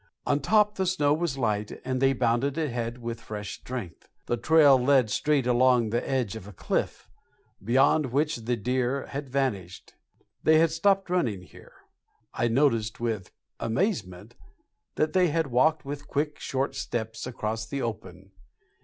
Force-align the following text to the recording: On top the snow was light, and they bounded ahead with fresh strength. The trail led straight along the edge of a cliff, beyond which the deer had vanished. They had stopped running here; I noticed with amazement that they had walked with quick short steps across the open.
On 0.25 0.39
top 0.39 0.77
the 0.77 0.87
snow 0.87 1.13
was 1.13 1.37
light, 1.37 1.79
and 1.85 2.01
they 2.01 2.11
bounded 2.11 2.57
ahead 2.57 2.97
with 3.03 3.21
fresh 3.21 3.59
strength. 3.59 4.09
The 4.25 4.35
trail 4.35 4.75
led 4.75 5.11
straight 5.11 5.45
along 5.45 5.91
the 5.91 6.09
edge 6.09 6.35
of 6.35 6.47
a 6.47 6.51
cliff, 6.53 7.07
beyond 7.63 8.07
which 8.07 8.37
the 8.37 8.55
deer 8.57 9.05
had 9.05 9.29
vanished. 9.29 9.93
They 10.41 10.57
had 10.57 10.71
stopped 10.71 11.11
running 11.11 11.43
here; 11.43 11.73
I 12.33 12.47
noticed 12.47 12.99
with 12.99 13.31
amazement 13.59 14.33
that 14.95 15.13
they 15.13 15.27
had 15.27 15.51
walked 15.51 15.85
with 15.85 16.07
quick 16.07 16.39
short 16.39 16.73
steps 16.73 17.27
across 17.27 17.67
the 17.67 17.83
open. 17.83 18.31